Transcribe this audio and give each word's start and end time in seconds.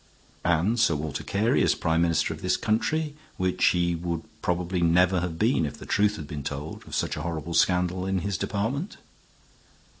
And 0.43 0.79
Sir 0.79 0.95
Walter 0.95 1.23
Carey 1.23 1.61
is 1.61 1.75
Prime 1.75 2.01
Minister 2.01 2.33
of 2.33 2.41
this 2.41 2.57
country, 2.57 3.13
which 3.37 3.65
he 3.67 3.93
would 3.93 4.23
probably 4.41 4.81
never 4.81 5.19
have 5.19 5.37
been 5.37 5.63
if 5.63 5.77
the 5.77 5.85
truth 5.85 6.15
had 6.15 6.25
been 6.27 6.41
told 6.43 6.83
of 6.87 6.95
such 6.95 7.15
a 7.15 7.21
horrible 7.21 7.53
scandal 7.53 8.07
in 8.07 8.17
his 8.21 8.35
department. 8.35 8.97